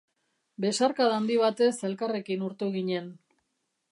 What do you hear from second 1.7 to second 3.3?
elkarrekin urtu ginen.